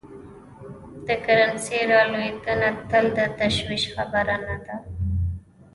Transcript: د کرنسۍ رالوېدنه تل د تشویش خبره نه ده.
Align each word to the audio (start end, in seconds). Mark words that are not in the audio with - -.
د 1.05 1.07
کرنسۍ 1.25 1.81
رالوېدنه 1.91 2.69
تل 2.89 3.05
د 3.17 3.19
تشویش 3.39 3.83
خبره 3.93 4.35
نه 4.47 4.57
ده. 4.65 4.75